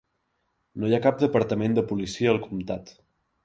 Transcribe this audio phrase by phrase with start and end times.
[0.83, 2.95] No hi ha cap departament de policia al comtat.